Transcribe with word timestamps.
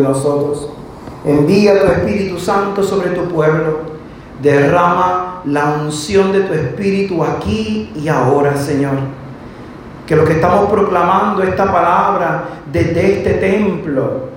nosotros. 0.00 0.68
Envía 1.24 1.80
tu 1.80 1.86
Espíritu 1.86 2.38
Santo 2.38 2.82
sobre 2.82 3.10
tu 3.10 3.22
pueblo. 3.28 3.80
Derrama 4.42 5.42
la 5.44 5.78
unción 5.82 6.32
de 6.32 6.40
tu 6.42 6.54
Espíritu 6.54 7.24
aquí 7.24 7.92
y 7.94 8.08
ahora, 8.08 8.56
Señor. 8.56 8.94
Que 10.06 10.16
lo 10.16 10.24
que 10.24 10.34
estamos 10.34 10.70
proclamando 10.70 11.42
esta 11.42 11.70
palabra 11.70 12.44
desde 12.72 13.18
este 13.18 13.34
templo, 13.34 14.28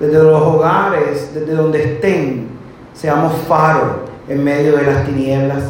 desde 0.00 0.22
los 0.22 0.42
hogares, 0.42 1.32
desde 1.34 1.54
donde 1.54 1.82
estén, 1.84 2.48
seamos 2.94 3.32
faro 3.46 4.00
en 4.28 4.42
medio 4.42 4.76
de 4.76 4.82
las 4.82 5.04
tinieblas. 5.04 5.62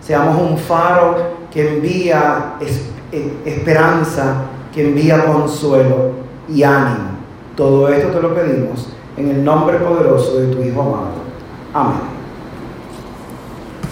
Seamos 0.00 0.40
un 0.40 0.58
faro 0.58 1.16
que 1.52 1.76
envía 1.76 2.54
eh, 2.60 3.32
esperanza, 3.44 4.46
que 4.74 4.88
envía 4.88 5.24
consuelo 5.26 6.12
y 6.48 6.62
ánimo. 6.62 7.14
Todo 7.54 7.88
esto 7.88 8.08
te 8.08 8.20
lo 8.20 8.34
pedimos 8.34 8.93
en 9.16 9.30
el 9.30 9.44
nombre 9.44 9.78
poderoso 9.78 10.40
de 10.40 10.54
tu 10.54 10.62
Hijo 10.62 10.80
amado. 10.80 11.24
Amén. 11.72 11.98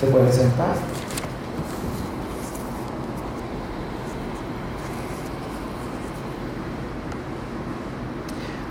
¿Se 0.00 0.06
puede 0.06 0.32
sentar? 0.32 0.74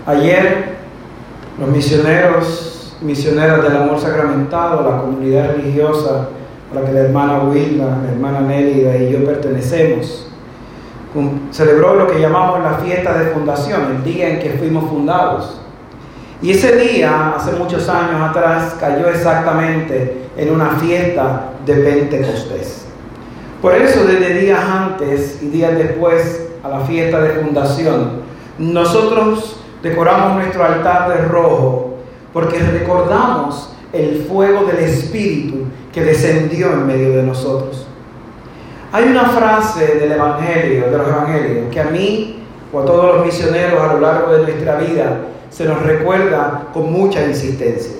Ayer 0.04 0.76
los 1.58 1.68
misioneros, 1.68 2.96
misioneras 3.00 3.62
del 3.62 3.76
amor 3.76 4.00
sacramentado, 4.00 4.82
la 4.90 5.00
comunidad 5.00 5.54
religiosa 5.56 6.28
a 6.70 6.74
la 6.74 6.84
que 6.84 6.92
la 6.92 7.00
hermana 7.00 7.44
Wilma, 7.44 7.98
la 8.04 8.10
hermana 8.10 8.40
Nélida 8.40 8.96
y 8.96 9.12
yo 9.12 9.24
pertenecemos, 9.24 10.26
celebró 11.50 11.94
lo 11.94 12.08
que 12.08 12.18
llamamos 12.18 12.62
la 12.62 12.74
fiesta 12.74 13.16
de 13.18 13.30
fundación, 13.30 13.96
el 13.96 14.04
día 14.04 14.28
en 14.30 14.40
que 14.40 14.50
fuimos 14.58 14.88
fundados. 14.88 15.60
Y 16.42 16.50
ese 16.50 16.76
día, 16.76 17.34
hace 17.36 17.52
muchos 17.52 17.88
años 17.88 18.20
atrás, 18.20 18.74
cayó 18.80 19.08
exactamente 19.08 20.22
en 20.36 20.50
una 20.50 20.70
fiesta 20.70 21.52
de 21.64 21.74
Pentecostés. 21.74 22.84
Por 23.62 23.72
eso, 23.76 24.04
desde 24.04 24.40
días 24.40 24.58
antes 24.58 25.38
y 25.40 25.46
días 25.46 25.78
después 25.78 26.48
a 26.64 26.68
la 26.68 26.80
fiesta 26.80 27.20
de 27.20 27.30
fundación, 27.40 28.22
nosotros 28.58 29.60
decoramos 29.84 30.34
nuestro 30.34 30.64
altar 30.64 31.10
de 31.10 31.28
rojo 31.28 31.98
porque 32.32 32.58
recordamos 32.58 33.72
el 33.92 34.24
fuego 34.28 34.64
del 34.64 34.78
Espíritu 34.78 35.66
que 35.92 36.02
descendió 36.02 36.72
en 36.72 36.88
medio 36.88 37.12
de 37.12 37.22
nosotros. 37.22 37.86
Hay 38.90 39.04
una 39.04 39.26
frase 39.26 39.94
del 39.94 40.10
Evangelio, 40.10 40.90
de 40.90 40.98
los 40.98 41.06
Evangelios, 41.06 41.66
que 41.70 41.80
a 41.80 41.84
mí 41.84 42.42
o 42.72 42.80
a 42.80 42.84
todos 42.84 43.14
los 43.14 43.26
misioneros 43.26 43.80
a 43.80 43.92
lo 43.92 44.00
largo 44.00 44.32
de 44.32 44.42
nuestra 44.42 44.76
vida 44.76 45.20
se 45.52 45.64
nos 45.64 45.82
recuerda 45.82 46.68
con 46.72 46.92
mucha 46.92 47.24
insistencia. 47.24 47.92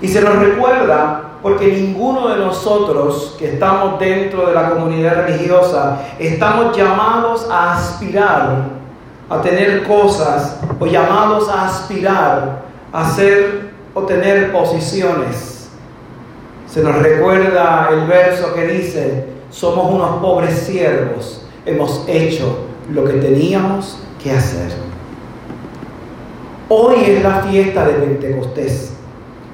Y 0.00 0.08
se 0.08 0.20
nos 0.20 0.36
recuerda 0.36 1.22
porque 1.42 1.68
ninguno 1.68 2.28
de 2.28 2.36
nosotros 2.36 3.34
que 3.38 3.54
estamos 3.54 3.98
dentro 3.98 4.46
de 4.46 4.54
la 4.54 4.70
comunidad 4.70 5.26
religiosa 5.26 6.02
estamos 6.18 6.76
llamados 6.76 7.48
a 7.50 7.74
aspirar 7.74 8.76
a 9.28 9.40
tener 9.40 9.84
cosas 9.84 10.60
o 10.78 10.86
llamados 10.86 11.48
a 11.48 11.66
aspirar 11.66 12.62
a 12.92 13.10
ser 13.10 13.70
o 13.94 14.02
tener 14.02 14.52
posiciones. 14.52 15.68
Se 16.66 16.82
nos 16.82 16.96
recuerda 16.96 17.88
el 17.90 18.06
verso 18.06 18.54
que 18.54 18.66
dice, 18.66 19.26
somos 19.50 19.90
unos 19.92 20.20
pobres 20.20 20.58
siervos, 20.58 21.46
hemos 21.64 22.04
hecho 22.06 22.66
lo 22.90 23.04
que 23.04 23.14
teníamos 23.14 23.98
que 24.22 24.30
hacer. 24.32 24.85
Hoy 26.68 26.96
es 27.06 27.22
la 27.22 27.42
fiesta 27.42 27.86
de 27.86 27.94
Pentecostés 27.94 28.90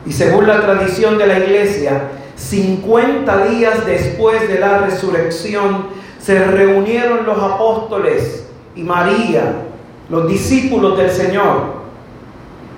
y 0.06 0.12
según 0.12 0.46
la 0.46 0.62
tradición 0.62 1.18
de 1.18 1.26
la 1.26 1.38
iglesia, 1.40 2.04
50 2.36 3.46
días 3.48 3.84
después 3.84 4.48
de 4.48 4.58
la 4.58 4.78
resurrección 4.78 5.88
se 6.18 6.42
reunieron 6.42 7.26
los 7.26 7.36
apóstoles 7.36 8.46
y 8.74 8.82
María, 8.82 9.56
los 10.08 10.26
discípulos 10.26 10.96
del 10.96 11.10
Señor, 11.10 11.82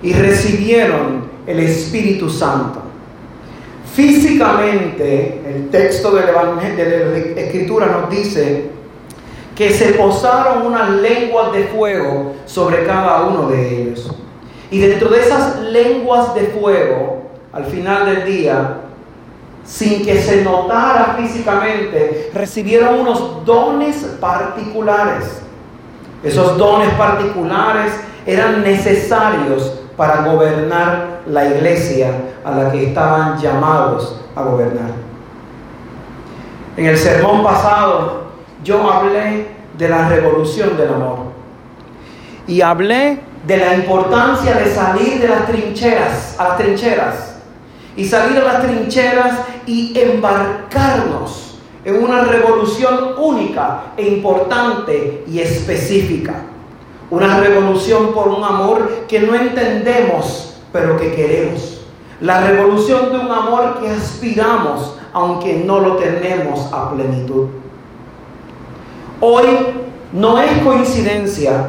y 0.03 0.11
recibieron 0.11 1.29
el 1.47 1.61
Espíritu 1.61 2.29
Santo. 2.29 2.81
Físicamente, 3.93 5.41
el 5.47 5.69
texto 5.69 6.11
de 6.11 6.25
la 6.25 7.41
Escritura 7.41 7.85
nos 7.85 8.09
dice 8.09 8.69
que 9.55 9.69
se 9.71 9.93
posaron 9.93 10.67
unas 10.67 10.89
lenguas 10.89 11.53
de 11.53 11.63
fuego 11.67 12.33
sobre 12.45 12.85
cada 12.85 13.23
uno 13.23 13.47
de 13.47 13.81
ellos. 13.81 14.13
Y 14.71 14.79
dentro 14.79 15.09
de 15.09 15.21
esas 15.21 15.59
lenguas 15.59 16.33
de 16.35 16.47
fuego, 16.47 17.23
al 17.53 17.65
final 17.65 18.05
del 18.05 18.25
día, 18.25 18.77
sin 19.63 20.05
que 20.05 20.21
se 20.21 20.43
notara 20.43 21.15
físicamente, 21.17 22.31
recibieron 22.33 22.99
unos 22.99 23.45
dones 23.45 23.97
particulares. 24.19 25.41
Esos 26.23 26.57
dones 26.57 26.89
particulares 26.95 27.93
eran 28.25 28.63
necesarios 28.63 29.79
para 29.95 30.21
gobernar 30.21 31.21
la 31.27 31.45
iglesia 31.45 32.11
a 32.43 32.51
la 32.51 32.71
que 32.71 32.87
estaban 32.87 33.39
llamados 33.39 34.21
a 34.35 34.43
gobernar. 34.43 34.91
En 36.77 36.85
el 36.85 36.97
sermón 36.97 37.43
pasado 37.43 38.25
yo 38.63 38.91
hablé 38.91 39.47
de 39.77 39.89
la 39.89 40.09
revolución 40.09 40.75
del 40.75 40.89
amor 40.89 41.19
y 42.47 42.61
hablé 42.61 43.19
de 43.45 43.57
la 43.57 43.75
importancia 43.75 44.55
de 44.55 44.73
salir 44.73 45.19
de 45.19 45.27
las 45.27 45.45
trincheras, 45.47 46.35
a 46.39 46.49
las 46.49 46.57
trincheras 46.57 47.35
y 47.95 48.05
salir 48.05 48.37
a 48.39 48.53
las 48.53 48.63
trincheras 48.63 49.39
y 49.67 49.97
embarcarnos 49.97 51.59
en 51.83 52.03
una 52.03 52.23
revolución 52.23 53.13
única 53.17 53.93
e 53.95 54.07
importante 54.07 55.23
y 55.27 55.39
específica. 55.39 56.41
Una 57.11 57.39
revolución 57.39 58.13
por 58.13 58.29
un 58.29 58.43
amor 58.43 59.05
que 59.07 59.19
no 59.19 59.35
entendemos, 59.35 60.57
pero 60.73 60.97
que 60.97 61.13
queremos. 61.13 61.85
La 62.21 62.47
revolución 62.47 63.11
de 63.11 63.19
un 63.19 63.31
amor 63.31 63.79
que 63.79 63.91
aspiramos, 63.91 64.97
aunque 65.13 65.63
no 65.65 65.79
lo 65.79 65.97
tenemos 65.97 66.67
a 66.73 66.91
plenitud. 66.91 67.49
Hoy 69.21 69.45
no 70.11 70.39
es 70.39 70.57
coincidencia 70.63 71.67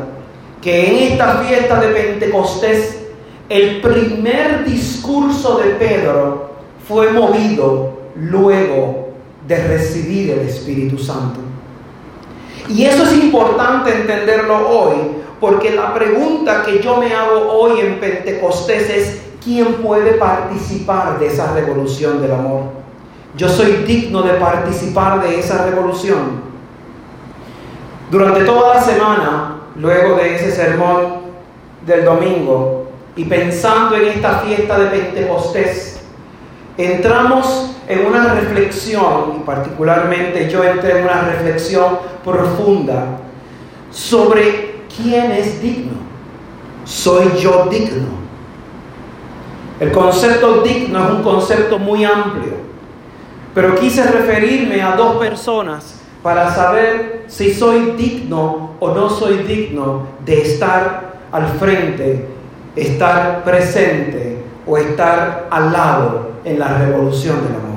que 0.66 0.88
en 0.88 1.12
esta 1.12 1.44
fiesta 1.44 1.78
de 1.78 1.86
Pentecostés 1.94 2.98
el 3.48 3.80
primer 3.80 4.64
discurso 4.64 5.58
de 5.58 5.70
Pedro 5.74 6.50
fue 6.88 7.12
movido 7.12 8.00
luego 8.16 9.10
de 9.46 9.68
recibir 9.68 10.32
el 10.32 10.40
Espíritu 10.40 10.98
Santo. 10.98 11.38
Y 12.68 12.84
eso 12.84 13.04
es 13.04 13.12
importante 13.12 13.94
entenderlo 13.94 14.68
hoy, 14.68 14.96
porque 15.38 15.70
la 15.70 15.94
pregunta 15.94 16.64
que 16.64 16.82
yo 16.82 16.96
me 16.96 17.14
hago 17.14 17.48
hoy 17.52 17.78
en 17.78 18.00
Pentecostés 18.00 18.90
es, 18.90 19.22
¿quién 19.44 19.74
puede 19.74 20.14
participar 20.14 21.20
de 21.20 21.28
esa 21.28 21.54
revolución 21.54 22.20
del 22.20 22.32
amor? 22.32 22.62
Yo 23.36 23.48
soy 23.48 23.84
digno 23.86 24.22
de 24.22 24.32
participar 24.32 25.22
de 25.22 25.38
esa 25.38 25.64
revolución. 25.64 26.44
Durante 28.10 28.40
toda 28.40 28.74
la 28.74 28.82
semana, 28.82 29.56
luego 29.78 30.16
de 30.16 30.36
ese 30.36 30.52
sermón 30.52 31.26
del 31.86 32.04
domingo, 32.04 32.90
y 33.14 33.24
pensando 33.24 33.96
en 33.96 34.06
esta 34.08 34.40
fiesta 34.40 34.78
de 34.78 34.86
Pentecostés, 34.86 36.00
entramos 36.76 37.76
en 37.88 38.06
una 38.06 38.34
reflexión, 38.34 39.36
y 39.36 39.44
particularmente 39.44 40.50
yo 40.50 40.62
entré 40.64 40.98
en 40.98 41.04
una 41.04 41.22
reflexión 41.22 41.98
profunda 42.24 43.18
sobre 43.90 44.82
¿quién 44.94 45.30
es 45.32 45.62
digno? 45.62 45.92
¿Soy 46.84 47.30
yo 47.40 47.68
digno? 47.70 48.26
El 49.78 49.92
concepto 49.92 50.62
digno 50.62 51.04
es 51.04 51.10
un 51.10 51.22
concepto 51.22 51.78
muy 51.78 52.04
amplio, 52.04 52.54
pero 53.54 53.74
quise 53.74 54.02
referirme 54.04 54.82
a 54.82 54.96
dos 54.96 55.16
personas 55.16 56.00
para 56.22 56.54
saber 56.54 57.24
si 57.26 57.54
soy 57.54 57.92
digno 57.92 58.65
o 58.80 58.88
no 58.90 59.08
soy 59.08 59.38
digno 59.38 60.06
de 60.24 60.42
estar 60.42 61.16
al 61.32 61.48
frente, 61.58 62.28
estar 62.74 63.42
presente 63.44 64.38
o 64.66 64.76
estar 64.76 65.46
al 65.50 65.72
lado 65.72 66.30
en 66.44 66.58
la 66.58 66.78
revolución 66.78 67.36
del 67.42 67.54
amor. 67.56 67.76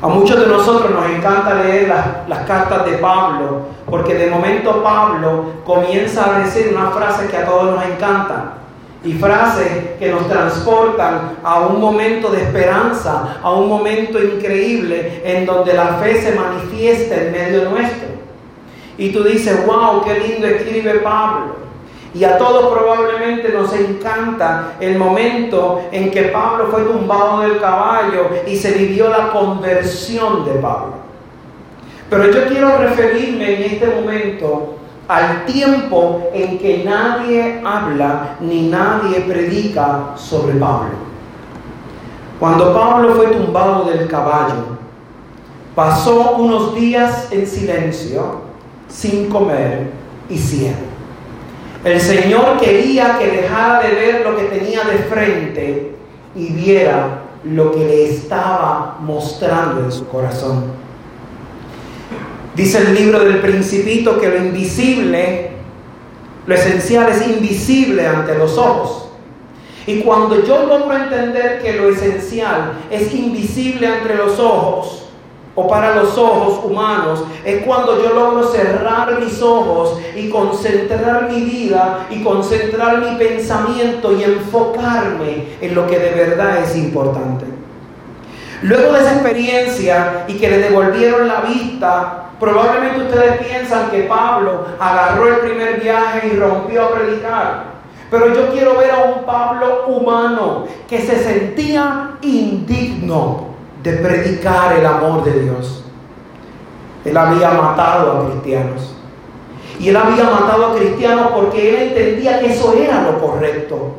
A 0.00 0.06
muchos 0.06 0.38
de 0.38 0.46
nosotros 0.46 0.92
nos 0.92 1.10
encanta 1.10 1.54
leer 1.54 1.88
las, 2.28 2.38
cartas 2.46 2.86
de 2.86 2.98
Pablo, 2.98 3.62
porque 3.86 4.14
de 4.14 4.30
momento 4.30 4.82
Pablo 4.82 5.44
comienza 5.64 6.36
a 6.36 6.38
decir 6.38 6.72
una 6.72 6.90
frase 6.90 7.26
que 7.26 7.36
a 7.36 7.44
todos 7.44 7.74
nos 7.74 7.84
encanta, 7.84 8.54
y 9.02 9.12
frases 9.14 9.96
que 9.98 10.10
nos 10.10 10.28
transportan 10.28 11.38
a 11.42 11.60
un 11.60 11.80
momento 11.80 12.30
de 12.30 12.42
esperanza, 12.42 13.38
a 13.42 13.52
un 13.52 13.68
momento 13.68 14.22
increíble 14.22 15.22
en 15.24 15.46
donde 15.46 15.72
la 15.72 15.94
fe 15.94 16.20
se 16.20 16.32
manifiesta 16.32 17.16
en 17.16 17.32
medio 17.32 17.70
nuestro. 17.70 18.17
Y 18.98 19.10
tú 19.10 19.22
dices, 19.22 19.64
wow, 19.64 20.02
qué 20.04 20.18
lindo 20.18 20.46
escribe 20.46 20.94
Pablo. 20.96 21.56
Y 22.14 22.24
a 22.24 22.36
todos 22.36 22.72
probablemente 22.76 23.50
nos 23.50 23.72
encanta 23.72 24.72
el 24.80 24.98
momento 24.98 25.82
en 25.92 26.10
que 26.10 26.22
Pablo 26.24 26.66
fue 26.70 26.82
tumbado 26.82 27.40
del 27.40 27.60
caballo 27.60 28.30
y 28.46 28.56
se 28.56 28.72
vivió 28.72 29.08
la 29.08 29.30
conversión 29.30 30.44
de 30.44 30.52
Pablo. 30.52 30.94
Pero 32.10 32.30
yo 32.30 32.48
quiero 32.48 32.78
referirme 32.78 33.56
en 33.56 33.72
este 33.72 33.86
momento 33.86 34.78
al 35.06 35.44
tiempo 35.46 36.30
en 36.32 36.58
que 36.58 36.82
nadie 36.84 37.60
habla 37.64 38.36
ni 38.40 38.68
nadie 38.68 39.20
predica 39.20 40.12
sobre 40.16 40.54
Pablo. 40.54 41.08
Cuando 42.40 42.72
Pablo 42.72 43.14
fue 43.14 43.28
tumbado 43.28 43.84
del 43.84 44.06
caballo, 44.08 44.78
pasó 45.74 46.36
unos 46.36 46.74
días 46.74 47.28
en 47.32 47.46
silencio, 47.46 48.47
sin 48.88 49.28
comer 49.28 49.90
y 50.28 50.38
ciego. 50.38 50.76
El 51.84 52.00
Señor 52.00 52.58
quería 52.58 53.18
que 53.18 53.28
dejara 53.28 53.80
de 53.80 53.94
ver 53.94 54.24
lo 54.24 54.36
que 54.36 54.44
tenía 54.44 54.82
de 54.84 54.98
frente 54.98 55.92
y 56.34 56.52
viera 56.52 57.22
lo 57.44 57.72
que 57.72 57.84
le 57.84 58.10
estaba 58.10 58.98
mostrando 59.00 59.84
en 59.84 59.92
su 59.92 60.06
corazón. 60.08 60.64
Dice 62.56 62.78
el 62.78 62.94
libro 62.94 63.20
del 63.20 63.38
principito 63.38 64.20
que 64.20 64.28
lo 64.28 64.36
invisible, 64.38 65.50
lo 66.46 66.54
esencial 66.54 67.08
es 67.08 67.26
invisible 67.28 68.06
ante 68.06 68.36
los 68.36 68.58
ojos 68.58 69.08
y 69.88 70.00
cuando 70.00 70.44
yo 70.44 70.66
logro 70.66 70.94
entender 70.94 71.62
que 71.62 71.72
lo 71.72 71.88
esencial 71.88 72.74
es 72.90 73.14
invisible 73.14 73.86
entre 73.86 74.16
los 74.16 74.38
ojos, 74.38 75.07
o 75.58 75.66
para 75.66 75.96
los 75.96 76.16
ojos 76.16 76.64
humanos, 76.64 77.24
es 77.44 77.64
cuando 77.64 78.00
yo 78.00 78.14
logro 78.14 78.46
cerrar 78.46 79.18
mis 79.18 79.42
ojos 79.42 79.98
y 80.14 80.30
concentrar 80.30 81.28
mi 81.28 81.40
vida 81.40 82.06
y 82.10 82.22
concentrar 82.22 82.98
mi 82.98 83.16
pensamiento 83.16 84.12
y 84.12 84.22
enfocarme 84.22 85.48
en 85.60 85.74
lo 85.74 85.88
que 85.88 85.98
de 85.98 86.10
verdad 86.10 86.58
es 86.62 86.76
importante. 86.76 87.44
Luego 88.62 88.92
de 88.92 89.00
esa 89.00 89.14
experiencia 89.14 90.24
y 90.28 90.34
que 90.34 90.48
le 90.48 90.58
devolvieron 90.58 91.26
la 91.26 91.40
vista, 91.40 92.26
probablemente 92.38 93.06
ustedes 93.08 93.44
piensan 93.44 93.90
que 93.90 94.02
Pablo 94.04 94.64
agarró 94.78 95.26
el 95.26 95.36
primer 95.38 95.80
viaje 95.80 96.28
y 96.28 96.36
rompió 96.38 96.84
a 96.84 96.92
predicar. 96.92 97.64
Pero 98.12 98.32
yo 98.32 98.52
quiero 98.52 98.76
ver 98.76 98.92
a 98.92 99.12
un 99.12 99.24
Pablo 99.24 99.86
humano 99.88 100.66
que 100.88 101.00
se 101.00 101.18
sentía 101.20 102.10
indigno 102.22 103.47
de 103.82 103.92
predicar 103.92 104.76
el 104.76 104.86
amor 104.86 105.24
de 105.24 105.40
Dios. 105.42 105.84
Él 107.04 107.16
había 107.16 107.50
matado 107.50 108.12
a 108.12 108.30
cristianos. 108.30 108.94
Y 109.78 109.90
él 109.90 109.96
había 109.96 110.24
matado 110.24 110.66
a 110.66 110.74
cristianos 110.74 111.28
porque 111.34 111.70
él 111.70 111.88
entendía 111.88 112.40
que 112.40 112.52
eso 112.52 112.74
era 112.74 113.02
lo 113.02 113.18
correcto. 113.20 113.94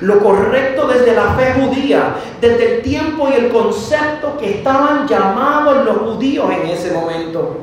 Lo 0.00 0.18
correcto 0.20 0.88
desde 0.88 1.14
la 1.14 1.34
fe 1.34 1.54
judía, 1.60 2.14
desde 2.40 2.76
el 2.76 2.82
tiempo 2.82 3.28
y 3.28 3.34
el 3.34 3.52
concepto 3.52 4.36
que 4.38 4.58
estaban 4.58 5.06
llamados 5.06 5.84
los 5.84 5.98
judíos 5.98 6.46
en 6.50 6.68
ese 6.68 6.92
momento. 6.92 7.58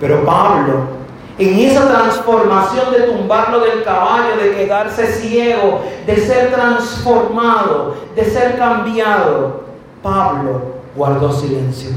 Pero 0.00 0.24
Pablo 0.24 1.00
en 1.40 1.58
esa 1.58 1.88
transformación 1.88 2.92
de 2.92 3.00
tumbarlo 3.04 3.60
del 3.60 3.82
caballo, 3.82 4.36
de 4.36 4.54
quedarse 4.54 5.06
ciego, 5.06 5.80
de 6.06 6.16
ser 6.18 6.52
transformado, 6.52 7.96
de 8.14 8.26
ser 8.26 8.58
cambiado, 8.58 9.62
Pablo 10.02 10.80
guardó 10.96 11.32
silencio. 11.32 11.90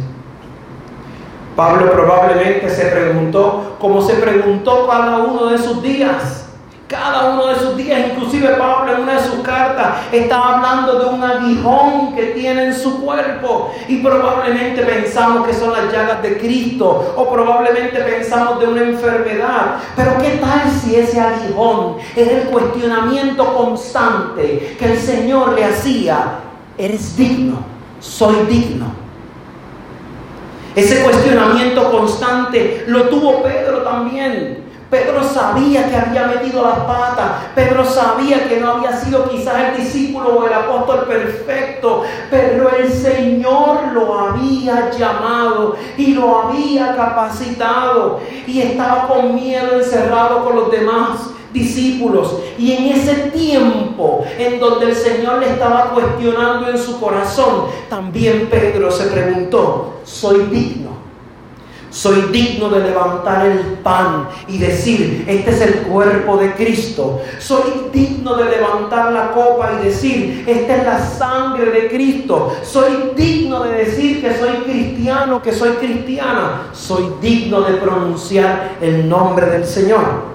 Pablo 1.55 1.91
probablemente 1.91 2.69
se 2.69 2.85
preguntó, 2.85 3.75
como 3.79 4.01
se 4.01 4.15
preguntó 4.15 4.88
cada 4.88 5.19
uno 5.19 5.47
de 5.47 5.57
sus 5.57 5.81
días, 5.83 6.44
cada 6.88 7.33
uno 7.33 7.47
de 7.47 7.55
sus 7.55 7.77
días, 7.77 8.11
inclusive 8.11 8.50
Pablo 8.50 8.94
en 8.94 9.01
una 9.01 9.13
de 9.13 9.27
sus 9.27 9.39
cartas 9.39 9.97
estaba 10.11 10.57
hablando 10.57 11.00
de 11.00 11.05
un 11.05 11.23
aguijón 11.23 12.13
que 12.13 12.27
tiene 12.27 12.65
en 12.65 12.73
su 12.73 13.01
cuerpo 13.01 13.71
y 13.88 13.97
probablemente 13.97 14.83
pensamos 14.83 15.47
que 15.47 15.53
son 15.53 15.73
las 15.73 15.91
llagas 15.91 16.21
de 16.21 16.38
Cristo 16.38 17.13
o 17.15 17.29
probablemente 17.29 17.99
pensamos 17.99 18.59
de 18.59 18.67
una 18.67 18.83
enfermedad. 18.83 19.77
Pero 19.95 20.17
¿qué 20.19 20.38
tal 20.38 20.69
si 20.69 20.95
ese 20.95 21.19
aguijón 21.19 21.97
es 22.15 22.27
el 22.27 22.44
cuestionamiento 22.49 23.56
constante 23.56 24.75
que 24.77 24.85
el 24.85 24.99
Señor 24.99 25.53
le 25.53 25.65
hacía? 25.65 26.39
Eres 26.77 27.15
digno, 27.15 27.72
soy 28.03 28.35
digno. 28.47 28.88
Ese 30.75 31.03
cuestionamiento 31.03 31.89
constante 31.89 32.83
lo 32.88 33.03
tuvo 33.03 33.41
Pedro 33.44 33.83
también. 33.83 34.63
Pedro 34.89 35.23
sabía 35.23 35.89
que 35.89 35.95
había 35.95 36.27
metido 36.27 36.63
las 36.63 36.79
patas. 36.79 37.45
Pedro 37.55 37.83
sabía 37.83 38.47
que 38.47 38.59
no 38.59 38.73
había 38.73 38.95
sido 38.95 39.27
quizás 39.27 39.55
el 39.69 39.83
discípulo 39.83 40.35
o 40.35 40.45
el 40.45 40.53
apóstol 40.53 41.05
perfecto. 41.07 42.03
Pero 42.29 42.69
el 42.75 42.91
Señor 42.91 43.94
lo 43.94 44.19
había 44.19 44.91
llamado 44.91 45.77
y 45.97 46.13
lo 46.13 46.44
había 46.44 46.95
capacitado. 46.95 48.19
Y 48.45 48.61
estaba 48.61 49.07
con 49.07 49.33
miedo 49.33 49.77
encerrado 49.77 50.44
con 50.44 50.56
los 50.57 50.71
demás 50.71 51.29
discípulos. 51.53 52.39
Y 52.57 52.73
en 52.73 52.85
ese 52.85 53.13
tiempo 53.31 54.25
en 54.38 54.59
donde 54.59 54.88
el 54.88 54.95
Señor 54.95 55.39
le 55.39 55.51
estaba 55.51 55.91
cuestionando 55.91 56.69
en 56.69 56.77
su 56.77 57.00
corazón, 57.00 57.67
también 57.89 58.47
Pedro 58.50 58.91
se 58.91 59.05
preguntó, 59.05 60.00
¿soy 60.03 60.47
digno? 60.51 60.94
Soy 61.94 62.23
digno 62.31 62.69
de 62.69 62.79
levantar 62.79 63.45
el 63.45 63.59
pan 63.83 64.27
y 64.47 64.57
decir, 64.57 65.25
este 65.27 65.51
es 65.51 65.61
el 65.61 65.73
cuerpo 65.83 66.38
de 66.38 66.53
Cristo. 66.53 67.21
Soy 67.38 67.61
digno 67.94 68.33
de 68.33 68.45
levantar 68.45 69.13
la 69.13 69.31
copa 69.31 69.73
y 69.73 69.85
decir, 69.85 70.44
esta 70.47 70.75
es 70.75 70.85
la 70.85 71.06
sangre 71.06 71.69
de 71.69 71.89
Cristo. 71.89 72.57
Soy 72.63 73.11
digno 73.15 73.63
de 73.63 73.73
decir 73.73 74.23
que 74.23 74.35
soy 74.35 74.63
cristiano, 74.63 75.39
que 75.44 75.53
soy 75.53 75.73
cristiana. 75.73 76.63
Soy 76.73 77.03
digno 77.21 77.61
de 77.61 77.75
pronunciar 77.75 78.77
el 78.81 79.07
nombre 79.07 79.45
del 79.45 79.63
Señor. 79.63 80.32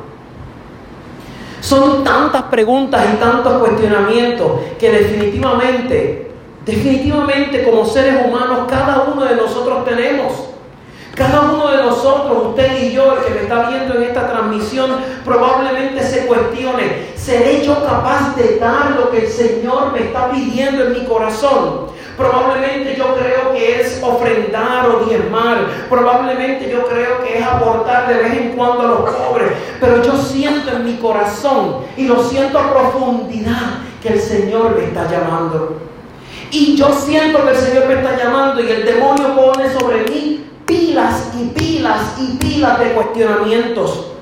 Son 1.61 2.05
tantas 2.05 2.45
preguntas 2.45 3.05
y 3.13 3.17
tantos 3.17 3.59
cuestionamientos 3.59 4.53
que 4.79 4.91
definitivamente, 4.91 6.31
definitivamente 6.65 7.65
como 7.65 7.85
seres 7.85 8.27
humanos 8.27 8.61
cada 8.69 9.03
uno 9.13 9.25
de 9.25 9.37
nosotros 9.37 9.85
tenemos. 9.85 10.48
Cada 11.19 11.41
uno 11.41 11.67
de 11.67 11.79
nosotros, 11.79 12.47
usted 12.51 12.81
y 12.81 12.93
yo, 12.93 13.17
el 13.17 13.25
que 13.25 13.35
me 13.35 13.41
está 13.43 13.69
viendo 13.69 13.97
en 13.97 14.05
esta 14.05 14.31
transmisión, 14.31 14.99
probablemente 15.25 16.01
se 16.01 16.29
cuestione, 16.29 17.09
¿seré 17.17 17.67
yo 17.67 17.85
capaz 17.85 18.37
de 18.37 18.57
dar 18.61 18.93
lo 18.93 19.11
que 19.11 19.25
el 19.25 19.29
Señor 19.29 19.93
me 19.93 20.05
está 20.05 20.31
pidiendo 20.31 20.85
en 20.85 20.93
mi 20.93 21.05
corazón? 21.07 21.89
Probablemente 22.17 22.95
yo 22.97 23.17
creo 23.17 23.53
que 23.53 23.81
es 23.81 24.01
ofrendar 24.01 24.89
o 24.89 25.07
diezmar. 25.07 25.67
Probablemente 25.91 26.71
yo 26.71 26.87
creo 26.87 27.21
que 27.25 27.39
es 27.39 27.45
aportar 27.45 28.07
de 28.07 28.15
vez 28.15 28.33
en 28.35 28.49
cuando 28.51 28.83
a 28.83 28.87
los 28.87 29.11
pobres. 29.11 29.53
Pero 29.81 30.03
yo 30.03 30.17
siento 30.17 30.71
en 30.71 30.85
mi 30.85 30.97
corazón 30.99 31.79
y 31.97 32.07
lo 32.07 32.23
siento 32.23 32.61
a 32.61 32.73
profundidad 32.73 33.81
que 34.01 34.11
el 34.11 34.21
Señor 34.21 34.77
me 34.77 34.85
está 34.85 35.11
llamando. 35.11 35.81
Y 36.53 36.77
yo 36.77 36.93
siento 36.93 37.45
que 37.45 37.51
el 37.51 37.57
Señor 37.57 37.87
me 37.87 37.95
está 37.95 38.17
llamando 38.17 38.63
y 38.63 38.71
el 38.71 38.85
demonio 38.85 39.35
pone 39.35 39.69
sobre 39.73 40.03
mí 40.09 40.48
pilas 40.69 41.31
y 41.35 41.49
pilas 41.49 42.01
y 42.21 42.37
pilas 42.37 42.79
de 42.79 42.93
cuestionamientos, 42.93 44.13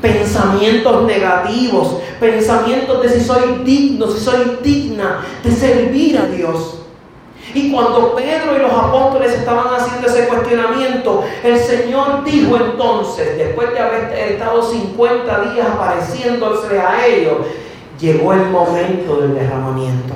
pensamientos 0.00 1.04
negativos, 1.04 1.98
pensamientos 2.18 3.02
de 3.02 3.08
si 3.10 3.20
soy 3.20 3.60
digno, 3.64 4.10
si 4.10 4.24
soy 4.24 4.58
digna 4.62 5.20
de 5.44 5.52
servir 5.52 6.18
a 6.18 6.26
Dios. 6.26 6.78
Y 7.52 7.70
cuando 7.72 8.14
Pedro 8.14 8.56
y 8.56 8.60
los 8.60 8.72
apóstoles 8.72 9.32
estaban 9.32 9.74
haciendo 9.74 10.06
ese 10.06 10.28
cuestionamiento, 10.28 11.24
el 11.42 11.58
Señor 11.58 12.24
dijo 12.24 12.56
entonces, 12.56 13.36
después 13.36 13.72
de 13.72 13.80
haber 13.80 14.12
estado 14.32 14.62
50 14.62 15.40
días 15.52 15.66
apareciéndose 15.66 16.78
a 16.78 17.06
ellos, 17.06 17.38
llegó 18.00 18.32
el 18.32 18.46
momento 18.50 19.16
del 19.16 19.34
derramamiento. 19.34 20.14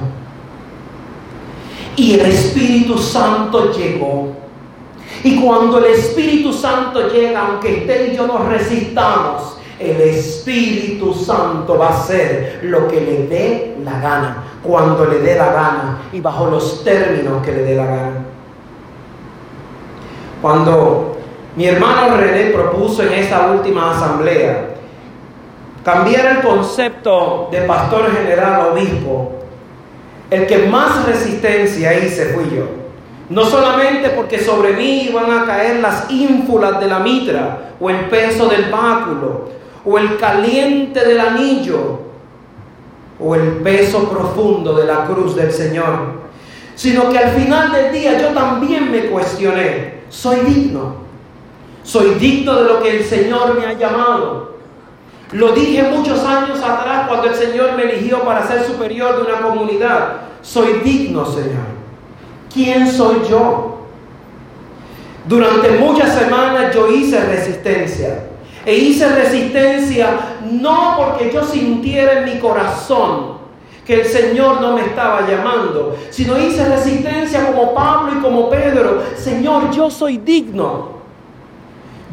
Y 1.97 2.15
el 2.15 2.27
Espíritu 2.27 2.99
Santo 2.99 3.73
llegó 3.73 4.44
y 5.25 5.41
cuando 5.41 5.79
el 5.79 5.87
Espíritu 5.87 6.53
Santo 6.53 7.09
llega, 7.09 7.47
aunque 7.47 7.79
usted 7.81 8.13
y 8.13 8.17
yo 8.17 8.27
nos 8.27 8.47
resistamos, 8.47 9.57
el 9.79 9.99
Espíritu 10.03 11.15
Santo 11.15 11.79
va 11.79 11.87
a 11.87 11.99
hacer 11.99 12.61
lo 12.65 12.87
que 12.87 13.01
le 13.01 13.27
dé 13.27 13.77
la 13.83 13.99
gana, 14.01 14.45
cuando 14.63 15.07
le 15.07 15.21
dé 15.21 15.35
la 15.37 15.47
gana 15.47 16.03
y 16.13 16.21
bajo 16.21 16.51
los 16.51 16.85
términos 16.85 17.43
que 17.43 17.53
le 17.53 17.63
dé 17.63 17.75
la 17.75 17.87
gana. 17.87 18.25
Cuando 20.43 21.17
mi 21.57 21.69
hermano 21.69 22.19
René 22.19 22.51
propuso 22.51 23.03
en 23.03 23.15
esa 23.15 23.51
última 23.51 23.93
asamblea 23.93 24.75
cambiar 25.83 26.37
el 26.37 26.43
concepto 26.43 27.49
de 27.51 27.63
pastor 27.63 28.13
general 28.13 28.73
obispo, 28.73 29.33
el 30.31 30.47
que 30.47 30.67
más 30.67 31.07
resistencia 31.07 31.99
hice 31.99 32.27
fui 32.35 32.45
yo. 32.55 32.84
No 33.31 33.45
solamente 33.45 34.11
porque 34.11 34.39
sobre 34.39 34.75
mí 34.75 35.09
iban 35.09 35.31
a 35.31 35.47
caer 35.47 35.81
las 35.81 36.11
ínfulas 36.11 36.79
de 36.79 36.87
la 36.87 36.99
mitra 36.99 37.73
o 37.81 37.89
el 37.89 38.09
peso 38.09 38.49
del 38.49 38.71
báculo 38.71 39.49
o 39.85 39.99
el 39.99 40.17
caliente 40.19 41.05
del 41.05 41.21
anillo 41.21 42.01
o 43.19 43.35
el 43.35 43.59
peso 43.63 44.09
profundo 44.11 44.75
de 44.75 44.87
la 44.87 45.07
cruz 45.07 45.37
del 45.37 45.53
Señor, 45.53 46.25
sino 46.75 47.11
que 47.11 47.19
al 47.19 47.31
final 47.31 47.73
del 47.73 47.93
día 47.93 48.21
yo 48.21 48.29
también 48.29 48.91
me 48.91 49.07
cuestioné, 49.07 50.01
¿soy 50.09 50.41
digno? 50.41 51.05
¿Soy 51.83 52.15
digno 52.15 52.55
de 52.55 52.65
lo 52.65 52.83
que 52.83 52.99
el 52.99 53.05
Señor 53.05 53.59
me 53.59 53.67
ha 53.67 53.75
llamado? 53.75 54.55
Lo 55.33 55.53
dije 55.53 55.83
muchos 55.85 56.25
años 56.25 56.63
atrás 56.63 57.09
cuando 57.09 57.29
el 57.29 57.35
Señor 57.35 57.73
me 57.77 57.85
eligió 57.85 58.23
para 58.23 58.47
ser 58.47 58.65
superior 58.65 59.17
de 59.17 59.33
una 59.33 59.43
comunidad. 59.43 60.23
Soy 60.43 60.81
digno, 60.85 61.27
Señor. 61.27 61.84
¿Quién 62.55 62.91
soy 62.91 63.17
yo? 63.29 63.79
Durante 65.27 65.71
muchas 65.71 66.15
semanas 66.15 66.73
yo 66.73 66.89
hice 66.89 67.19
resistencia. 67.19 68.27
E 68.65 68.77
hice 68.77 69.09
resistencia 69.09 70.37
no 70.53 70.95
porque 70.97 71.33
yo 71.33 71.45
sintiera 71.45 72.21
en 72.21 72.25
mi 72.27 72.39
corazón 72.39 73.35
que 73.85 74.01
el 74.01 74.07
Señor 74.07 74.61
no 74.61 74.75
me 74.75 74.83
estaba 74.83 75.29
llamando, 75.29 75.97
sino 76.11 76.39
hice 76.39 76.65
resistencia 76.65 77.45
como 77.47 77.75
Pablo 77.75 78.13
y 78.17 78.23
como 78.23 78.49
Pedro. 78.49 79.03
Señor, 79.17 79.71
yo 79.73 79.91
soy 79.91 80.19
digno. 80.19 80.94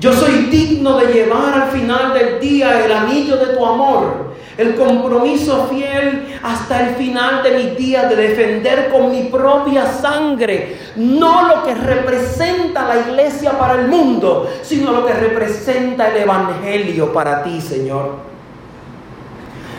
Yo 0.01 0.11
soy 0.13 0.47
digno 0.49 0.97
de 0.97 1.13
llevar 1.13 1.53
al 1.53 1.69
final 1.69 2.15
del 2.15 2.39
día 2.39 2.83
el 2.83 2.91
anillo 2.91 3.37
de 3.37 3.53
tu 3.53 3.63
amor, 3.63 4.33
el 4.57 4.73
compromiso 4.73 5.67
fiel 5.67 6.39
hasta 6.41 6.87
el 6.87 6.95
final 6.95 7.43
de 7.43 7.51
mis 7.51 7.77
días 7.77 8.09
de 8.09 8.15
defender 8.15 8.89
con 8.89 9.11
mi 9.11 9.25
propia 9.25 9.85
sangre, 9.85 10.75
no 10.95 11.47
lo 11.47 11.63
que 11.63 11.75
representa 11.75 12.87
la 12.87 13.11
iglesia 13.11 13.59
para 13.59 13.79
el 13.79 13.89
mundo, 13.89 14.49
sino 14.63 14.91
lo 14.91 15.05
que 15.05 15.13
representa 15.13 16.07
el 16.07 16.23
Evangelio 16.23 17.13
para 17.13 17.43
ti, 17.43 17.61
Señor. 17.61 18.31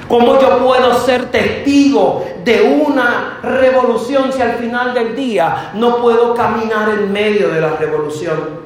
¿Cómo 0.06 0.40
yo 0.40 0.64
puedo 0.64 1.00
ser 1.00 1.32
testigo 1.32 2.24
de 2.44 2.62
una 2.62 3.40
revolución 3.42 4.32
si 4.32 4.40
al 4.40 4.52
final 4.52 4.94
del 4.94 5.16
día 5.16 5.72
no 5.74 5.96
puedo 5.96 6.32
caminar 6.32 6.90
en 6.90 7.10
medio 7.10 7.48
de 7.48 7.60
la 7.60 7.70
revolución? 7.70 8.61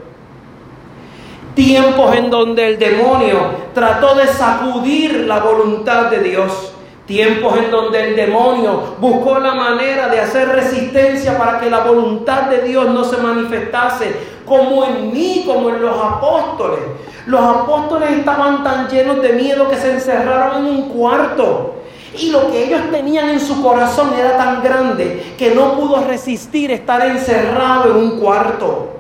Tiempos 1.57 2.15
en 2.15 2.29
donde 2.29 2.69
el 2.69 2.79
demonio 2.79 3.39
trató 3.73 4.15
de 4.15 4.27
sacudir 4.27 5.25
la 5.27 5.39
voluntad 5.39 6.11
de 6.11 6.19
Dios. 6.19 6.75
Tiempos 7.07 7.57
en 7.57 7.71
donde 7.71 8.09
el 8.09 8.15
demonio 8.15 8.97
buscó 9.01 9.39
la 9.39 9.55
manera 9.55 10.09
de 10.11 10.21
hacer 10.21 10.51
resistencia 10.51 11.39
para 11.39 11.59
que 11.59 11.71
la 11.71 11.79
voluntad 11.79 12.51
de 12.51 12.61
Dios 12.61 12.91
no 12.91 13.03
se 13.05 13.17
manifestase, 13.17 14.15
como 14.45 14.85
en 14.85 15.11
mí, 15.15 15.45
como 15.47 15.71
en 15.71 15.81
los 15.81 15.99
apóstoles. 15.99 16.81
Los 17.25 17.41
apóstoles 17.41 18.11
estaban 18.11 18.63
tan 18.63 18.91
llenos 18.91 19.23
de 19.23 19.33
miedo 19.33 19.67
que 19.67 19.77
se 19.77 19.93
encerraron 19.93 20.59
en 20.59 20.75
un 20.75 20.89
cuarto. 20.91 21.77
Y 22.19 22.33
lo 22.33 22.51
que 22.51 22.67
ellos 22.67 22.83
tenían 22.91 23.31
en 23.31 23.41
su 23.41 23.63
corazón 23.63 24.11
era 24.13 24.37
tan 24.37 24.63
grande 24.63 25.35
que 25.39 25.55
no 25.55 25.73
pudo 25.73 26.05
resistir 26.05 26.71
estar 26.71 27.03
encerrado 27.07 27.93
en 27.93 27.97
un 27.97 28.21
cuarto 28.21 28.96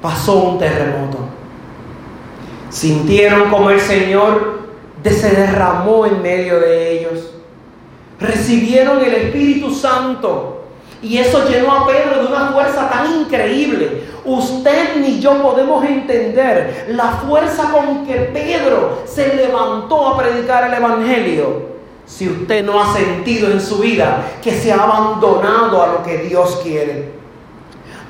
pasó 0.00 0.36
un 0.36 0.58
terremoto. 0.58 1.18
Sintieron 2.70 3.48
como 3.50 3.70
el 3.70 3.80
Señor 3.80 4.56
se 5.10 5.30
derramó 5.30 6.06
en 6.06 6.22
medio 6.22 6.60
de 6.60 6.98
ellos. 6.98 7.30
Recibieron 8.18 9.04
el 9.04 9.14
Espíritu 9.14 9.72
Santo. 9.74 10.52
Y 11.02 11.18
eso 11.18 11.46
llenó 11.48 11.72
a 11.72 11.86
Pedro 11.86 12.22
de 12.22 12.28
una 12.28 12.48
fuerza 12.48 12.88
tan 12.88 13.20
increíble. 13.20 14.04
Usted 14.24 14.96
ni 14.96 15.20
yo 15.20 15.40
podemos 15.42 15.84
entender 15.84 16.86
la 16.88 17.08
fuerza 17.08 17.70
con 17.70 18.06
que 18.06 18.14
Pedro 18.14 19.02
se 19.04 19.36
levantó 19.36 20.08
a 20.08 20.18
predicar 20.18 20.68
el 20.68 20.74
Evangelio. 20.74 21.76
Si 22.06 22.28
usted 22.28 22.64
no 22.64 22.80
ha 22.80 22.94
sentido 22.94 23.50
en 23.50 23.60
su 23.60 23.78
vida 23.78 24.24
que 24.42 24.52
se 24.52 24.72
ha 24.72 24.82
abandonado 24.82 25.82
a 25.82 25.86
lo 25.88 26.02
que 26.02 26.18
Dios 26.18 26.60
quiere. 26.62 27.15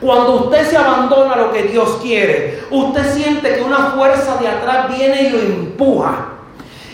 Cuando 0.01 0.45
usted 0.45 0.69
se 0.69 0.77
abandona 0.77 1.35
a 1.35 1.37
lo 1.39 1.53
que 1.53 1.63
Dios 1.65 1.99
quiere, 2.03 2.63
usted 2.71 3.15
siente 3.15 3.55
que 3.55 3.63
una 3.63 3.93
fuerza 3.93 4.37
de 4.37 4.49
atrás 4.49 4.95
viene 4.95 5.23
y 5.23 5.31
lo 5.31 5.39
empuja. 5.39 6.29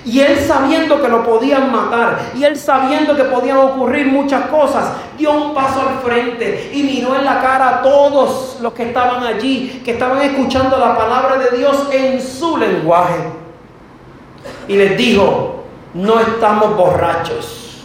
Y 0.04 0.20
él 0.20 0.36
sabiendo 0.38 1.00
que 1.00 1.08
lo 1.08 1.24
podían 1.24 1.70
matar, 1.70 2.32
y 2.36 2.42
él 2.42 2.56
sabiendo 2.56 3.14
que 3.14 3.24
podían 3.24 3.58
ocurrir 3.58 4.06
muchas 4.06 4.46
cosas, 4.46 4.92
dio 5.16 5.32
un 5.32 5.54
paso 5.54 5.80
al 5.80 6.00
frente 6.04 6.70
y 6.74 6.82
miró 6.82 7.14
en 7.14 7.24
la 7.24 7.40
cara 7.40 7.68
a 7.68 7.82
todos 7.82 8.58
los 8.60 8.72
que 8.72 8.88
estaban 8.88 9.22
allí, 9.22 9.80
que 9.84 9.92
estaban 9.92 10.20
escuchando 10.22 10.76
la 10.76 10.96
palabra 10.96 11.38
de 11.38 11.56
Dios 11.56 11.88
en 11.92 12.20
su 12.20 12.56
lenguaje. 12.56 13.20
Y 14.66 14.76
les 14.76 14.96
dijo, 14.96 15.64
no 15.94 16.18
estamos 16.18 16.76
borrachos, 16.76 17.84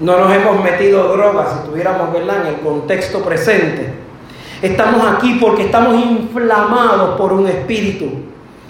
no 0.00 0.18
nos 0.18 0.32
hemos 0.32 0.62
metido 0.62 1.08
drogas, 1.16 1.48
si 1.52 1.68
tuviéramos 1.68 2.12
¿verdad? 2.12 2.42
en 2.42 2.46
el 2.54 2.60
contexto 2.60 3.22
presente. 3.22 4.05
Estamos 4.62 5.06
aquí 5.06 5.36
porque 5.40 5.64
estamos 5.64 5.94
inflamados 6.02 7.16
por 7.18 7.32
un 7.32 7.46
espíritu. 7.46 8.06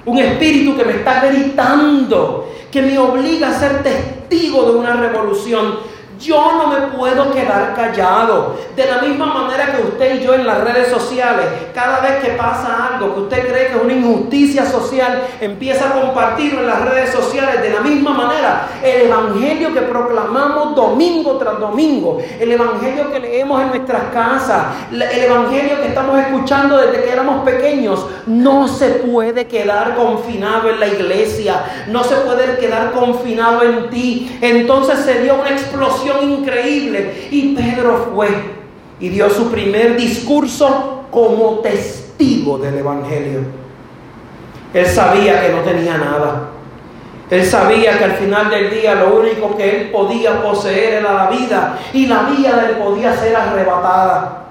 Un 0.05 0.19
espíritu 0.19 0.77
que 0.77 0.85
me 0.85 0.93
está 0.97 1.25
gritando, 1.27 2.49
que 2.71 2.83
me 2.83 2.99
obliga 2.99 3.49
a 3.49 3.59
ser 3.59 3.83
testigo 3.83 4.71
de 4.71 4.79
una 4.79 4.95
revolución 4.95 5.96
yo 6.19 6.53
no 6.53 6.67
me 6.69 6.97
puedo 6.97 7.33
quedar 7.33 7.75
callado. 7.75 8.57
De 8.75 8.87
la 8.87 8.99
misma 8.99 9.27
manera 9.27 9.73
que 9.73 9.83
usted 9.83 10.21
y 10.21 10.25
yo 10.25 10.35
en 10.35 10.47
las 10.47 10.61
redes 10.61 10.89
sociales, 10.89 11.47
cada 11.75 12.01
vez 12.01 12.25
que 12.25 12.31
pasa 12.33 12.89
algo 12.93 13.15
que 13.15 13.21
usted 13.21 13.49
cree 13.49 13.67
que 13.69 13.77
es 13.77 13.83
una 13.83 13.93
injusticia 13.93 14.67
social, 14.67 15.23
empieza 15.41 15.89
a 15.89 16.01
compartirlo 16.01 16.61
en 16.61 16.67
las 16.67 16.81
redes 16.83 17.11
sociales. 17.11 17.63
De 17.63 17.71
la 17.71 17.81
misma 17.81 18.11
manera, 18.11 18.69
el 18.83 19.03
Evangelio 19.03 19.73
que 19.73 19.83
proclamamos 19.83 20.75
domingo 20.75 21.37
tras 21.37 21.59
domingo, 21.59 22.19
el 22.39 22.53
Evangelio 22.53 23.11
que 23.11 23.21
leemos 23.21 23.61
en 23.63 23.69
nuestras 23.69 24.03
casas, 24.13 24.67
el 24.91 25.03
Evangelio 25.03 25.81
que 25.81 25.89
estamos 25.89 26.19
escuchando 26.19 26.79
desde 26.79 27.03
que 27.03 27.13
éramos 27.13 27.45
pequeños, 27.45 28.07
no 28.27 28.69
se 28.69 28.89
puede 28.89 29.47
quedar 29.47 29.97
confinado 29.97 30.69
en 30.71 30.81
la 30.81 30.87
iglesia, 30.87 31.85
no 31.89 32.05
se 32.05 32.17
puede 32.17 32.57
quedar 32.59 32.93
confinado 32.93 33.63
en 33.63 33.91
ti. 33.91 34.39
Entonces 34.41 35.01
se 35.01 35.23
dio 35.23 35.35
una 35.35 35.51
explosión 35.51 36.06
increíble. 36.23 37.29
Y 37.31 37.55
Pedro 37.55 38.11
fue 38.15 38.29
y 38.99 39.09
dio 39.09 39.29
su 39.31 39.51
primer 39.51 39.97
discurso 39.97 41.05
como 41.11 41.61
testigo 41.61 42.59
del 42.59 42.79
Evangelio. 42.79 43.41
Él 44.73 44.87
sabía 44.87 45.41
que 45.41 45.53
no 45.53 45.61
tenía 45.61 45.97
nada. 45.97 46.51
Él 47.31 47.45
sabía 47.45 47.99
que 47.99 48.05
al 48.05 48.13
final 48.13 48.51
del 48.51 48.71
día 48.71 48.95
lo 48.95 49.17
único 49.19 49.57
que 49.57 49.69
él 49.69 49.91
podía 49.91 50.43
poseer 50.43 51.03
era 51.03 51.13
la 51.13 51.27
vida 51.29 51.79
y 51.93 52.07
la 52.07 52.23
vida 52.23 52.67
él 52.69 52.77
podía 52.77 53.17
ser 53.17 53.35
arrebatada, 53.35 54.45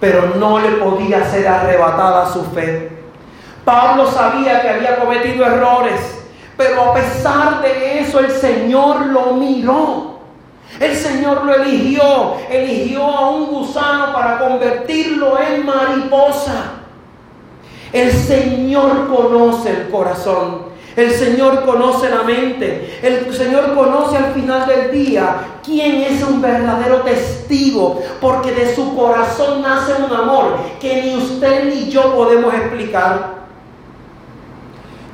pero 0.00 0.34
no 0.36 0.58
le 0.58 0.72
podía 0.72 1.24
ser 1.24 1.48
arrebatada 1.48 2.30
su 2.30 2.44
fe. 2.46 2.90
Pablo 3.64 4.06
sabía 4.10 4.60
que 4.60 4.68
había 4.68 4.96
cometido 4.96 5.46
errores, 5.46 6.22
pero 6.58 6.90
a 6.90 6.94
pesar 6.94 7.62
de 7.62 8.00
eso 8.00 8.20
el 8.20 8.30
Señor 8.30 9.06
lo 9.06 9.32
miró 9.34 10.13
el 10.80 10.96
Señor 10.96 11.44
lo 11.44 11.54
eligió, 11.54 12.34
eligió 12.50 13.02
a 13.04 13.30
un 13.30 13.46
gusano 13.46 14.12
para 14.12 14.38
convertirlo 14.38 15.38
en 15.38 15.64
mariposa. 15.64 16.72
El 17.92 18.10
Señor 18.10 19.08
conoce 19.08 19.70
el 19.70 19.88
corazón. 19.88 20.74
El 20.96 21.10
Señor 21.12 21.64
conoce 21.64 22.08
la 22.10 22.22
mente. 22.22 22.98
El 23.02 23.32
Señor 23.32 23.74
conoce 23.74 24.16
al 24.16 24.32
final 24.32 24.66
del 24.66 24.90
día 24.90 25.58
quién 25.64 26.02
es 26.02 26.22
un 26.22 26.40
verdadero 26.42 27.02
testigo. 27.02 28.02
Porque 28.20 28.52
de 28.52 28.74
su 28.74 28.96
corazón 28.96 29.62
nace 29.62 29.92
un 29.94 30.12
amor 30.12 30.56
que 30.80 31.02
ni 31.02 31.16
usted 31.16 31.72
ni 31.72 31.88
yo 31.88 32.14
podemos 32.14 32.52
explicar. 32.52 33.44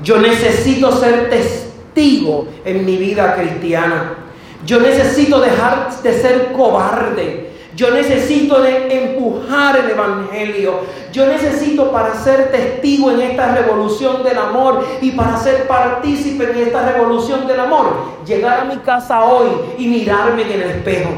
Yo 0.03 0.19
necesito 0.19 0.91
ser 0.93 1.29
testigo 1.29 2.47
en 2.65 2.87
mi 2.87 2.97
vida 2.97 3.35
cristiana. 3.35 4.20
Yo 4.67 4.81
necesito 4.81 5.41
dejar 5.41 5.91
de 6.03 6.21
ser 6.21 6.53
cobarde. 6.53 7.51
Yo 7.75 7.91
necesito 7.93 8.61
de 8.61 9.05
empujar 9.05 9.77
el 9.79 9.91
Evangelio. 9.91 10.81
Yo 11.13 11.27
necesito 11.27 11.91
para 11.91 12.15
ser 12.15 12.51
testigo 12.51 13.11
en 13.11 13.21
esta 13.21 13.55
revolución 13.55 14.23
del 14.23 14.39
amor 14.39 14.85
y 15.01 15.13
para 15.13 15.37
ser 15.39 15.67
partícipe 15.67 16.51
en 16.51 16.59
esta 16.59 16.93
revolución 16.93 17.47
del 17.47 17.61
amor, 17.61 17.95
llegar 18.27 18.61
a 18.61 18.65
mi 18.65 18.77
casa 18.79 19.25
hoy 19.25 19.49
y 19.79 19.87
mirarme 19.87 20.43
en 20.43 20.53
el 20.53 20.63
espejo. 20.63 21.11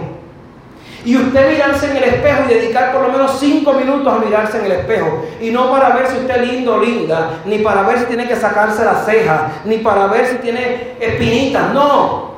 Y 1.04 1.16
usted 1.16 1.50
mirarse 1.50 1.90
en 1.90 1.96
el 1.96 2.04
espejo 2.04 2.42
y 2.48 2.54
dedicar 2.54 2.92
por 2.92 3.02
lo 3.02 3.08
menos 3.08 3.36
cinco 3.40 3.72
minutos 3.72 4.12
a 4.12 4.24
mirarse 4.24 4.58
en 4.58 4.66
el 4.66 4.72
espejo. 4.72 5.24
Y 5.40 5.50
no 5.50 5.68
para 5.70 5.96
ver 5.96 6.06
si 6.06 6.18
usted 6.18 6.42
es 6.42 6.52
lindo 6.52 6.76
o 6.76 6.80
linda, 6.80 7.40
ni 7.44 7.58
para 7.58 7.82
ver 7.82 7.98
si 7.98 8.04
tiene 8.04 8.28
que 8.28 8.36
sacarse 8.36 8.84
las 8.84 9.04
cejas, 9.04 9.40
ni 9.64 9.78
para 9.78 10.06
ver 10.06 10.26
si 10.26 10.36
tiene 10.36 10.94
espinitas. 11.00 11.74
No, 11.74 12.31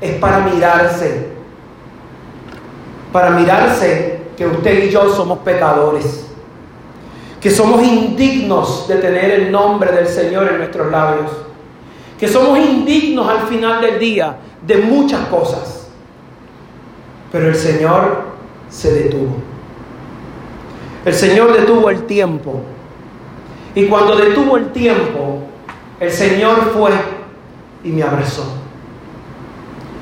es 0.00 0.12
para 0.18 0.40
mirarse. 0.40 1.28
Para 3.12 3.30
mirarse 3.30 4.20
que 4.36 4.46
usted 4.46 4.84
y 4.84 4.90
yo 4.90 5.12
somos 5.14 5.38
pecadores. 5.38 6.26
Que 7.40 7.50
somos 7.50 7.82
indignos 7.82 8.86
de 8.88 8.96
tener 8.96 9.30
el 9.30 9.52
nombre 9.52 9.92
del 9.92 10.08
Señor 10.08 10.48
en 10.48 10.58
nuestros 10.58 10.90
labios. 10.90 11.30
que 12.18 12.26
somos 12.26 12.58
indignos 12.58 13.28
al 13.28 13.46
final 13.46 13.80
del 13.80 14.00
día 14.00 14.36
de 14.66 14.78
muchas 14.78 15.20
cosas. 15.28 15.88
Pero 17.30 17.46
el 17.46 17.54
Señor 17.54 18.24
se 18.68 18.92
detuvo. 18.92 19.36
El 21.04 21.14
Señor 21.14 21.52
detuvo 21.56 21.90
el 21.90 22.06
tiempo. 22.06 22.60
Y 23.74 23.86
cuando 23.86 24.16
detuvo 24.16 24.56
el 24.56 24.72
tiempo, 24.72 25.42
el 26.00 26.10
Señor 26.10 26.72
fue 26.76 26.90
y 27.84 27.90
me 27.90 28.02
abrazó. 28.02 28.57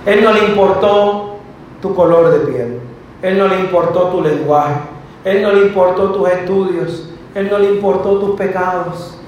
Él 0.06 0.22
no 0.22 0.32
le 0.32 0.44
importó 0.46 1.36
tu 1.82 1.94
color 1.94 2.30
de 2.30 2.52
piel. 2.52 2.80
Él 3.22 3.38
no 3.38 3.48
le 3.48 3.58
importó 3.58 4.08
tu 4.08 4.22
lenguaje. 4.22 4.76
Él 5.24 5.42
no 5.42 5.52
le 5.52 5.62
importó 5.62 6.12
tus 6.12 6.28
estudios. 6.28 7.10
Él 7.34 7.48
no 7.50 7.58
le 7.58 7.70
importó 7.70 8.18
tus 8.20 8.36
pecados. 8.36 9.18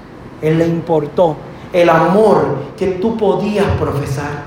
Él 0.41 0.59
le 0.59 0.69
importó 0.69 1.37
el 1.73 1.89
amor 1.89 2.59
que 2.77 2.87
tú 2.93 3.17
podías 3.17 3.67
profesar. 3.79 4.45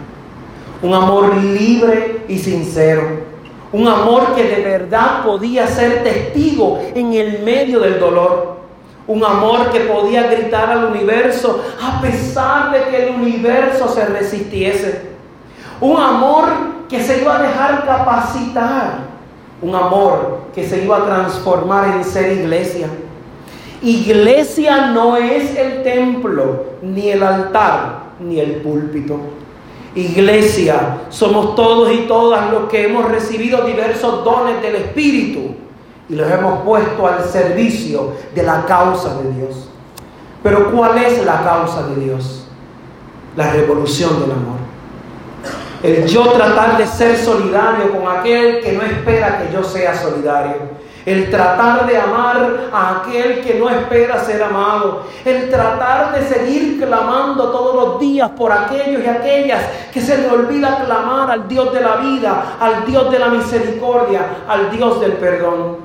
Un 0.81 0.93
amor 0.93 1.35
libre 1.35 2.23
y 2.29 2.37
sincero. 2.37 3.03
Un 3.73 3.87
amor 3.87 4.33
que 4.33 4.43
de 4.43 4.63
verdad 4.63 5.25
podía 5.25 5.67
ser 5.67 6.01
testigo 6.01 6.79
en 6.95 7.13
el 7.13 7.43
medio 7.43 7.81
del 7.81 7.99
dolor. 7.99 8.61
Un 9.05 9.23
amor 9.25 9.69
que 9.69 9.81
podía 9.81 10.23
gritar 10.23 10.69
al 10.69 10.85
universo 10.85 11.61
a 11.81 12.01
pesar 12.01 12.71
de 12.71 12.89
que 12.89 13.09
el 13.09 13.15
universo 13.15 13.89
se 13.89 14.05
resistiese. 14.05 15.10
Un 15.81 15.97
amor 15.97 16.45
que 16.87 17.03
se 17.03 17.21
iba 17.21 17.37
a 17.37 17.41
dejar 17.41 17.85
capacitar. 17.85 19.11
Un 19.61 19.75
amor 19.75 20.41
que 20.53 20.67
se 20.67 20.83
iba 20.83 20.97
a 20.97 21.05
transformar 21.05 21.95
en 21.95 22.03
ser 22.03 22.31
iglesia. 22.31 22.87
Iglesia 23.81 24.91
no 24.91 25.17
es 25.17 25.55
el 25.57 25.81
templo, 25.81 26.65
ni 26.83 27.09
el 27.09 27.23
altar, 27.23 28.11
ni 28.19 28.39
el 28.39 28.57
púlpito. 28.57 29.19
Iglesia, 29.95 30.99
somos 31.09 31.55
todos 31.55 31.91
y 31.91 32.01
todas 32.07 32.51
los 32.51 32.69
que 32.69 32.85
hemos 32.85 33.09
recibido 33.09 33.63
diversos 33.65 34.23
dones 34.23 34.61
del 34.61 34.75
Espíritu 34.75 35.55
y 36.07 36.15
los 36.15 36.31
hemos 36.31 36.61
puesto 36.61 37.07
al 37.07 37.25
servicio 37.25 38.13
de 38.35 38.43
la 38.43 38.65
causa 38.65 39.21
de 39.21 39.31
Dios. 39.33 39.69
Pero 40.43 40.71
¿cuál 40.71 40.97
es 40.99 41.25
la 41.25 41.43
causa 41.43 41.87
de 41.87 42.03
Dios? 42.03 42.45
La 43.35 43.51
revolución 43.51 44.21
del 44.21 44.31
amor. 44.31 44.60
El 45.83 46.05
yo 46.05 46.23
tratar 46.33 46.77
de 46.77 46.85
ser 46.85 47.17
solidario 47.17 47.91
con 47.91 48.15
aquel 48.15 48.61
que 48.61 48.73
no 48.73 48.83
espera 48.83 49.39
que 49.39 49.51
yo 49.51 49.63
sea 49.63 49.95
solidario. 49.95 50.81
El 51.03 51.31
tratar 51.31 51.87
de 51.87 51.97
amar 51.97 52.69
a 52.71 52.97
aquel 52.97 53.41
que 53.41 53.55
no 53.55 53.67
espera 53.67 54.19
ser 54.19 54.43
amado, 54.43 55.05
el 55.25 55.49
tratar 55.49 56.13
de 56.13 56.27
seguir 56.27 56.79
clamando 56.79 57.49
todos 57.49 57.75
los 57.75 57.99
días 57.99 58.29
por 58.37 58.51
aquellos 58.51 59.03
y 59.03 59.07
aquellas 59.07 59.63
que 59.91 59.99
se 59.99 60.19
le 60.19 60.29
olvida 60.29 60.83
clamar 60.85 61.31
al 61.31 61.47
Dios 61.47 61.73
de 61.73 61.81
la 61.81 61.95
vida, 61.95 62.57
al 62.59 62.85
Dios 62.85 63.09
de 63.09 63.17
la 63.17 63.29
misericordia, 63.29 64.43
al 64.47 64.69
Dios 64.69 65.01
del 65.01 65.13
perdón, 65.13 65.77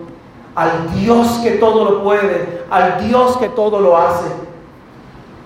al 0.55 0.93
Dios 0.95 1.41
que 1.43 1.53
todo 1.53 1.85
lo 1.87 2.03
puede, 2.03 2.65
al 2.69 3.09
Dios 3.09 3.39
que 3.39 3.49
todo 3.49 3.81
lo 3.81 3.97
hace. 3.97 4.27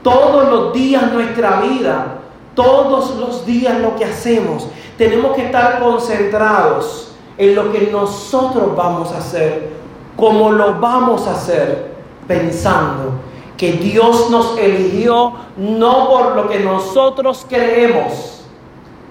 Todos 0.02 0.48
los 0.48 0.72
días 0.72 1.12
nuestra 1.12 1.60
vida, 1.60 2.19
todos 2.62 3.16
los 3.16 3.46
días 3.46 3.80
lo 3.80 3.96
que 3.96 4.04
hacemos, 4.04 4.66
tenemos 4.98 5.34
que 5.34 5.46
estar 5.46 5.80
concentrados 5.80 7.12
en 7.38 7.54
lo 7.54 7.72
que 7.72 7.88
nosotros 7.90 8.76
vamos 8.76 9.12
a 9.12 9.18
hacer, 9.18 9.70
como 10.16 10.52
lo 10.52 10.78
vamos 10.78 11.26
a 11.26 11.32
hacer, 11.32 11.92
pensando 12.28 13.12
que 13.56 13.72
Dios 13.72 14.30
nos 14.30 14.58
eligió 14.58 15.32
no 15.56 16.08
por 16.08 16.36
lo 16.36 16.48
que 16.48 16.60
nosotros 16.60 17.46
creemos, 17.48 18.42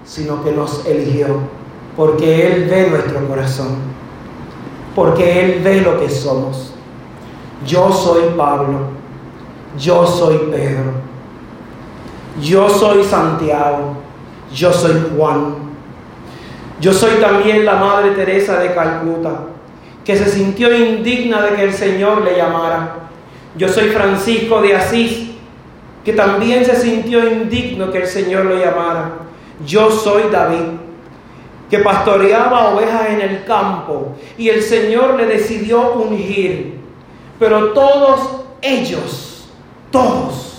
sino 0.04 0.44
que 0.44 0.52
nos 0.52 0.86
eligió 0.86 1.60
porque 1.96 2.46
Él 2.46 2.68
ve 2.70 2.88
nuestro 2.88 3.26
corazón, 3.26 3.76
porque 4.94 5.40
Él 5.40 5.60
ve 5.62 5.80
lo 5.80 5.98
que 5.98 6.08
somos. 6.08 6.72
Yo 7.66 7.92
soy 7.92 8.22
Pablo, 8.36 8.78
yo 9.78 10.06
soy 10.06 10.38
Pedro, 10.50 10.92
yo 12.40 12.68
soy 12.68 13.04
Santiago, 13.04 13.96
yo 14.54 14.72
soy 14.72 14.94
Juan, 15.16 15.54
yo 16.80 16.92
soy 16.92 17.20
también 17.20 17.64
la 17.64 17.74
Madre 17.74 18.10
Teresa 18.12 18.58
de 18.58 18.74
Calcuta, 18.74 19.44
que 20.04 20.16
se 20.16 20.26
sintió 20.28 20.74
indigna 20.74 21.42
de 21.42 21.56
que 21.56 21.64
el 21.64 21.74
Señor 21.74 22.22
le 22.22 22.36
llamara. 22.36 22.96
Yo 23.56 23.68
soy 23.68 23.88
Francisco 23.88 24.62
de 24.62 24.74
Asís, 24.74 25.30
que 26.04 26.12
también 26.14 26.64
se 26.64 26.76
sintió 26.76 27.28
indigno 27.30 27.90
que 27.90 27.98
el 27.98 28.06
Señor 28.06 28.46
lo 28.46 28.56
llamara. 28.56 29.12
Yo 29.66 29.90
soy 29.90 30.24
David, 30.32 30.78
que 31.68 31.78
pastoreaba 31.80 32.70
ovejas 32.70 33.10
en 33.10 33.20
el 33.20 33.44
campo 33.44 34.16
y 34.38 34.48
el 34.48 34.62
Señor 34.62 35.14
le 35.14 35.26
decidió 35.26 35.92
ungir. 35.92 36.80
Pero 37.38 37.72
todos 37.72 38.42
ellos, 38.62 39.48
todos, 39.90 40.49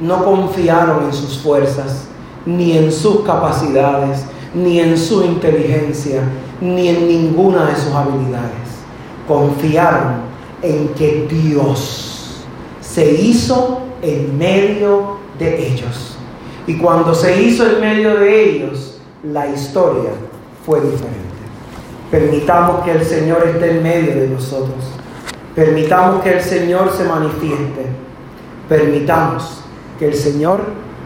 no 0.00 0.24
confiaron 0.24 1.04
en 1.04 1.12
sus 1.12 1.38
fuerzas 1.38 2.06
ni 2.46 2.76
en 2.76 2.90
sus 2.92 3.20
capacidades 3.22 4.24
ni 4.54 4.80
en 4.80 4.96
su 4.96 5.24
inteligencia, 5.24 6.22
ni 6.60 6.88
en 6.88 7.08
ninguna 7.08 7.66
de 7.66 7.76
sus 7.76 7.92
habilidades. 7.92 8.52
Confiaron 9.26 10.28
en 10.62 10.88
que 10.88 11.26
Dios 11.30 12.44
se 12.80 13.12
hizo 13.12 13.82
en 14.02 14.36
medio 14.38 15.18
de 15.38 15.68
ellos. 15.68 16.16
Y 16.66 16.76
cuando 16.76 17.14
se 17.14 17.42
hizo 17.42 17.66
en 17.66 17.80
medio 17.80 18.16
de 18.16 18.50
ellos, 18.50 19.00
la 19.22 19.46
historia 19.48 20.10
fue 20.64 20.80
diferente. 20.80 21.18
Permitamos 22.10 22.84
que 22.84 22.92
el 22.92 23.04
Señor 23.04 23.46
esté 23.46 23.76
en 23.76 23.82
medio 23.82 24.14
de 24.14 24.28
nosotros. 24.28 24.76
Permitamos 25.54 26.22
que 26.22 26.32
el 26.34 26.40
Señor 26.40 26.92
se 26.96 27.04
manifieste. 27.04 27.86
Permitamos 28.68 29.62
que 29.98 30.08
el 30.08 30.14
Señor 30.14 30.60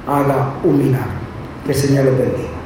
haga 0.07 0.55
un 0.65 0.79
milagro. 0.79 1.23
Que 1.65 1.73
el 1.73 1.79
Señor 1.79 2.05
lo 2.05 2.13
bendiga. 2.13 2.62